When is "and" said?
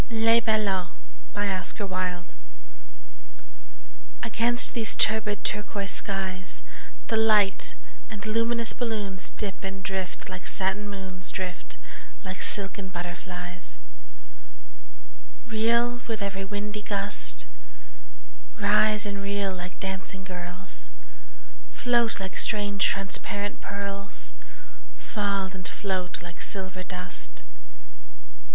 8.09-8.25, 9.63-9.83, 19.05-19.21, 25.53-25.67